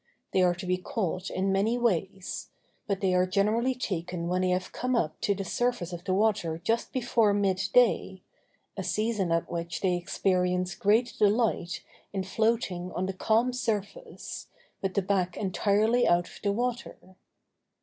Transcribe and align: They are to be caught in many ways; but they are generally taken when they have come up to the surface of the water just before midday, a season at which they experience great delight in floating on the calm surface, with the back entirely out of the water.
They 0.33 0.41
are 0.41 0.55
to 0.55 0.65
be 0.65 0.77
caught 0.77 1.29
in 1.29 1.51
many 1.51 1.77
ways; 1.77 2.49
but 2.87 3.01
they 3.01 3.13
are 3.13 3.27
generally 3.27 3.75
taken 3.75 4.27
when 4.27 4.41
they 4.41 4.49
have 4.49 4.71
come 4.71 4.95
up 4.95 5.21
to 5.21 5.35
the 5.35 5.45
surface 5.45 5.93
of 5.93 6.05
the 6.05 6.13
water 6.15 6.57
just 6.57 6.91
before 6.91 7.35
midday, 7.35 8.23
a 8.75 8.83
season 8.83 9.31
at 9.31 9.47
which 9.51 9.81
they 9.81 9.95
experience 9.95 10.73
great 10.73 11.13
delight 11.19 11.83
in 12.13 12.23
floating 12.23 12.91
on 12.93 13.05
the 13.05 13.13
calm 13.13 13.53
surface, 13.53 14.47
with 14.81 14.95
the 14.95 15.03
back 15.03 15.37
entirely 15.37 16.07
out 16.07 16.27
of 16.27 16.39
the 16.41 16.51
water. 16.51 16.97